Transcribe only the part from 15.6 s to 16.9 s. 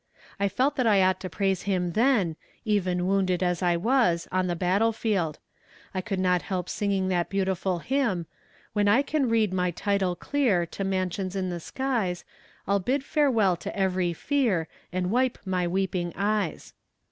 weeping eyes.'